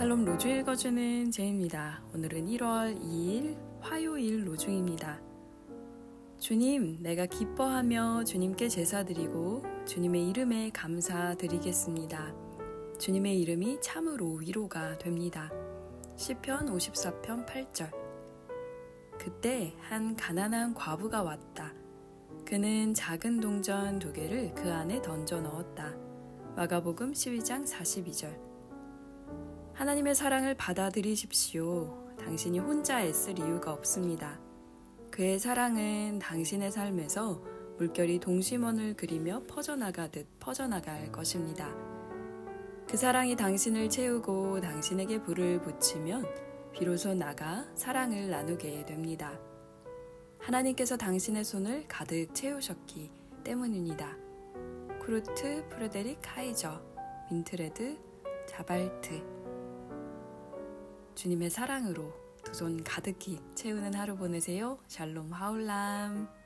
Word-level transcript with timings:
샬롬 0.00 0.24
로주 0.24 0.48
읽어주는 0.48 1.30
제입니다. 1.30 2.02
오늘은 2.14 2.46
1월 2.46 2.98
2일 3.02 3.58
화요일 3.82 4.48
로중입니다. 4.48 5.20
주님, 6.38 6.96
내가 7.02 7.26
기뻐하며 7.26 8.24
주님께 8.24 8.70
제사드리고 8.70 9.62
주님의 9.86 10.26
이름에 10.30 10.70
감사드리겠습니다. 10.70 12.34
주님의 12.98 13.40
이름이 13.40 13.82
참으로 13.82 14.36
위로가 14.36 14.96
됩니다. 14.96 15.50
시편 16.16 16.74
54편 16.74 17.44
8절. 17.44 17.90
그때 19.18 19.74
한 19.80 20.16
가난한 20.16 20.72
과부가 20.72 21.22
왔다. 21.22 21.74
그는 22.46 22.94
작은 22.94 23.40
동전 23.40 23.98
두 23.98 24.14
개를 24.14 24.54
그 24.54 24.72
안에 24.72 25.02
던져 25.02 25.42
넣었다. 25.42 25.94
마가복음 26.56 27.12
12장 27.12 27.70
42절. 27.70 28.50
하나님의 29.80 30.14
사랑을 30.14 30.54
받아들이십시오. 30.56 32.14
당신이 32.18 32.58
혼자 32.58 33.00
애쓸 33.00 33.38
이유가 33.38 33.72
없습니다. 33.72 34.38
그의 35.10 35.38
사랑은 35.38 36.18
당신의 36.18 36.70
삶에서 36.70 37.42
물결이 37.78 38.20
동심원을 38.20 38.92
그리며 38.92 39.42
퍼져나가듯 39.48 40.26
퍼져나갈 40.38 41.10
것입니다. 41.10 41.74
그 42.86 42.98
사랑이 42.98 43.36
당신을 43.36 43.88
채우고 43.88 44.60
당신에게 44.60 45.22
불을 45.22 45.62
붙이면 45.62 46.26
비로소 46.74 47.14
나가 47.14 47.64
사랑을 47.74 48.28
나누게 48.28 48.84
됩니다. 48.84 49.40
하나님께서 50.40 50.98
당신의 50.98 51.42
손을 51.42 51.88
가득 51.88 52.34
채우셨기 52.34 53.10
때문입니다. 53.44 54.14
크루트 55.00 55.70
프레데릭 55.70 56.18
하이저, 56.26 56.82
윈트레드 57.30 57.96
자발트 58.46 59.39
주님의 61.20 61.50
사랑으로 61.50 62.14
두 62.42 62.54
손 62.54 62.82
가득히 62.82 63.38
채우는 63.54 63.92
하루 63.92 64.16
보내세요. 64.16 64.78
샬롬 64.88 65.34
하울람. 65.34 66.39